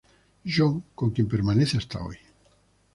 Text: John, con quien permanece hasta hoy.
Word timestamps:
John, 0.55 0.81
con 0.95 1.11
quien 1.11 1.27
permanece 1.27 1.77
hasta 1.77 2.03
hoy. 2.03 2.17